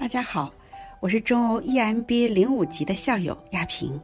[0.00, 0.54] 大家好，
[1.00, 4.00] 我是中欧 EMBA 零五级的校友亚平。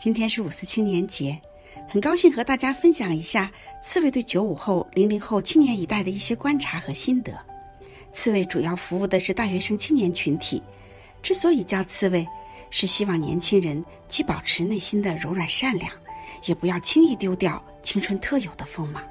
[0.00, 1.38] 今天是五四青年节，
[1.86, 3.52] 很高兴和大家分享一下
[3.82, 7.38] 刺猬对九五后、零零后青年一代的一些观察和心得。
[8.10, 10.62] 刺猬主要服务的是大学生青年群体。
[11.22, 12.26] 之所以叫刺猬，
[12.70, 15.92] 是希望年轻人既保持内心的柔软善良，
[16.46, 19.02] 也不要轻易丢掉青春特有的锋芒。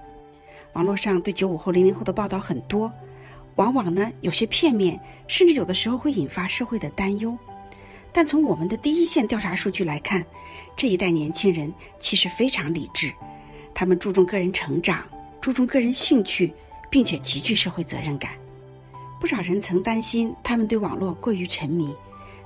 [0.73, 2.91] 网络上对九五后、零零后的报道很多。
[3.57, 7.37] 往往呢有些片面，甚至有的时候会引发社会的担忧。
[8.13, 10.25] 但从我们的第一线调查数据来看，
[10.75, 13.11] 这一代年轻人其实非常理智，
[13.75, 15.05] 他们注重个人成长，
[15.41, 16.51] 注重个人兴趣，
[16.89, 18.31] 并且极具社会责任感。
[19.19, 21.93] 不少人曾担心他们对网络过于沉迷，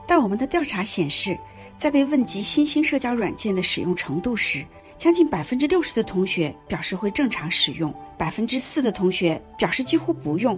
[0.07, 1.37] 但我们的调查显示，
[1.77, 4.65] 在被问及新兴社交软件的使用程度时，
[4.97, 10.57] 将近百分之六十的同学表示会正常使用，百分之四的同学表示几乎不用。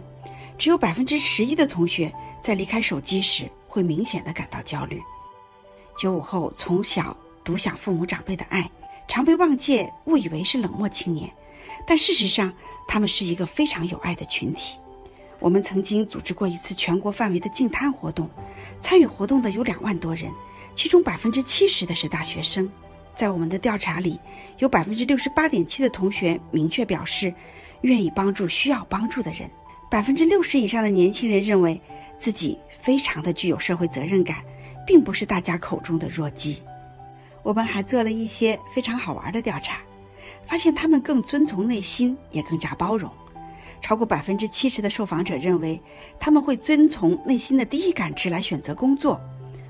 [0.58, 5.02] 只有百分之十一的同学在离开手机时会明显的感到焦虑。
[5.98, 8.70] 九五后从小独享父母长辈的爱，
[9.08, 11.32] 常被外界误以为是冷漠青年，
[11.86, 12.52] 但事实上
[12.88, 14.78] 他们是一个非常有爱的群体。
[15.40, 18.30] 我们曾经组织过一次全国范围的净滩活动，
[18.80, 20.32] 参与活动的有两万多人，
[20.74, 22.72] 其中百分之七十的是大学生。
[23.16, 24.20] 在我们的调查里，
[24.60, 27.32] 有百分之六十八点七的同学明确表示
[27.82, 29.50] 愿意帮助需要帮助的人。
[29.94, 31.80] 百分之六十以上的年轻人认为
[32.18, 34.44] 自己非常的具有社会责任感，
[34.88, 36.60] 并不是大家口中的弱鸡。
[37.44, 39.82] 我们还做了一些非常好玩的调查，
[40.48, 43.08] 发现他们更遵从内心，也更加包容。
[43.82, 45.80] 超过百分之七十的受访者认为
[46.20, 49.22] 他们会遵从内心的第一感知来选择工作。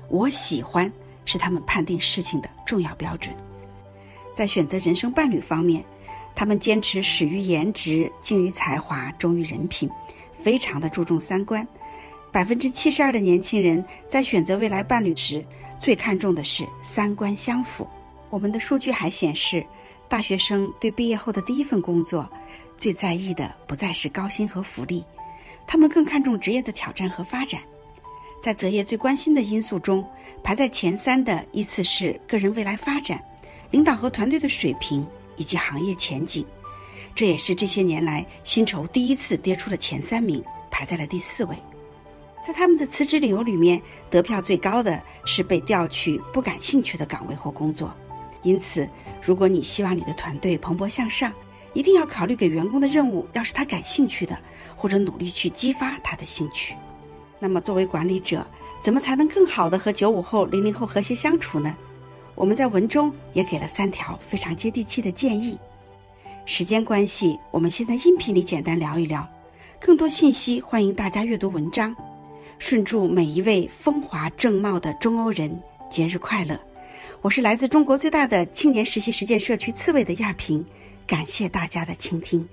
[0.08, 0.90] 我喜欢
[1.26, 3.36] 是他们判定事情的重要标准。
[4.34, 5.84] 在选择人生伴侣方面，
[6.34, 9.88] 他们坚持始于颜值，敬于才华，忠于人品。
[10.36, 11.66] 非常的注重三观，
[12.30, 15.42] 百分之七十二的年轻人在选择未来伴侣时，
[15.78, 17.86] 最看重的是三观相符。
[18.28, 19.64] 我们的数据还显示，
[20.06, 22.28] 大学生对毕业后的第一份工作，
[22.76, 25.02] 最在意的不再是高薪和福利，
[25.66, 27.62] 他们更看重职业的挑战和发展。
[28.42, 30.04] 在择业最关心的因素中，
[30.42, 33.22] 排在前三的依次是个人未来发展、
[33.70, 35.06] 领导和团队的水平
[35.36, 36.44] 以及行业前景。
[37.14, 41.56] 这也是这些年来薪酬第一次跌出了前三名，排在了第四位。
[42.46, 43.80] 在他们的辞职理由里面，
[44.10, 47.94] 得票最高的是被调去不感兴趣的岗位或工作。
[48.42, 48.88] 因此，
[49.24, 51.32] 如果你希望你的团队蓬勃向上，
[51.72, 54.38] 一定要考虑给员工的任务要是他感兴趣的，
[54.76, 56.74] 或者努力去激发他的兴趣。
[57.38, 58.46] 那么，作为管理者，
[58.82, 61.74] 怎么才能更好的和九五后、零零后和谐相处呢？
[62.34, 65.58] 我们在文中也给了三条非常接地气的建议。
[66.46, 69.26] 时间关系，我们先在音频里简单聊一聊。
[69.80, 71.94] 更多信息，欢迎大家阅读文章。
[72.58, 76.58] 顺祝每一位风华正茂的中欧人节日快乐！
[77.20, 80.64] 我是来自中国最大的青年实习实践社区刺猬的亚平，
[81.06, 82.46] 感谢大家的倾听。